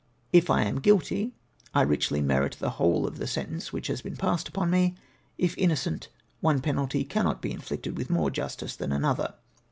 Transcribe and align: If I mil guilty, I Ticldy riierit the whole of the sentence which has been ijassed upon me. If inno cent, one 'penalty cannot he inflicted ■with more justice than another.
If 0.33 0.49
I 0.49 0.63
mil 0.71 0.79
guilty, 0.79 1.31
I 1.75 1.85
Ticldy 1.85 2.25
riierit 2.25 2.57
the 2.57 2.71
whole 2.71 3.05
of 3.05 3.19
the 3.19 3.27
sentence 3.27 3.71
which 3.71 3.85
has 3.85 4.01
been 4.01 4.15
ijassed 4.17 4.49
upon 4.49 4.71
me. 4.71 4.95
If 5.37 5.55
inno 5.57 5.77
cent, 5.77 6.09
one 6.39 6.59
'penalty 6.59 7.03
cannot 7.03 7.43
he 7.45 7.51
inflicted 7.51 7.93
■with 7.93 8.09
more 8.09 8.31
justice 8.31 8.75
than 8.75 8.91
another. 8.91 9.35